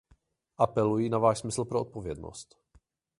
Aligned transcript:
Apeluji 0.57 1.09
na 1.09 1.17
váš 1.17 1.39
smysl 1.39 1.65
pro 1.65 1.81
odpovědnost. 1.81 2.59